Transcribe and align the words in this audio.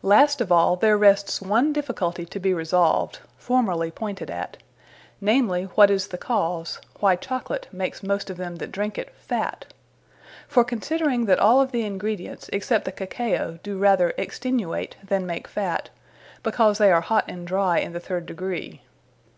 Last 0.00 0.40
of 0.40 0.50
all, 0.50 0.76
there 0.76 0.96
rests 0.96 1.42
one 1.42 1.74
difficulty 1.74 2.24
to 2.24 2.40
be 2.40 2.54
resolved, 2.54 3.18
formerly 3.36 3.90
poynted 3.90 4.30
at; 4.30 4.56
namely, 5.20 5.64
what 5.74 5.90
is 5.90 6.08
the 6.08 6.16
cause, 6.16 6.80
why 7.00 7.16
Chocolate 7.16 7.68
makes 7.70 8.02
most 8.02 8.30
of 8.30 8.38
them 8.38 8.56
that 8.56 8.72
drinke 8.72 8.96
it, 8.96 9.14
fat. 9.16 9.66
For 10.48 10.64
considering 10.64 11.26
that 11.26 11.38
all 11.38 11.60
of 11.60 11.70
the 11.70 11.84
Ingredients, 11.84 12.48
except 12.50 12.86
the 12.86 12.92
Cacao, 12.92 13.58
do 13.62 13.76
rather 13.76 14.14
extenuate, 14.16 14.96
than 15.06 15.26
make 15.26 15.46
fat, 15.46 15.90
because 16.42 16.78
they 16.78 16.90
are 16.90 17.02
hot 17.02 17.26
and 17.28 17.46
dry 17.46 17.76
in 17.78 17.92
the 17.92 18.00
third 18.00 18.24
degree. 18.24 18.80